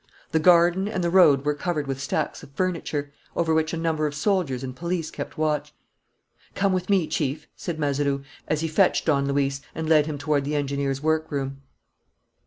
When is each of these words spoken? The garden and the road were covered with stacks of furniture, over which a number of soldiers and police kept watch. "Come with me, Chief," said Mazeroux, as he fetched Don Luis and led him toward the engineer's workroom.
The 0.31 0.39
garden 0.39 0.87
and 0.87 1.03
the 1.03 1.11
road 1.11 1.45
were 1.45 1.53
covered 1.53 1.85
with 1.85 2.01
stacks 2.01 2.41
of 2.41 2.49
furniture, 2.53 3.11
over 3.35 3.53
which 3.53 3.71
a 3.71 3.77
number 3.77 4.07
of 4.07 4.15
soldiers 4.15 4.63
and 4.63 4.75
police 4.75 5.11
kept 5.11 5.37
watch. 5.37 5.75
"Come 6.55 6.73
with 6.73 6.89
me, 6.89 7.05
Chief," 7.05 7.45
said 7.55 7.77
Mazeroux, 7.77 8.23
as 8.47 8.61
he 8.61 8.67
fetched 8.67 9.05
Don 9.05 9.27
Luis 9.27 9.61
and 9.75 9.87
led 9.87 10.07
him 10.07 10.17
toward 10.17 10.43
the 10.43 10.55
engineer's 10.55 11.03
workroom. 11.03 11.61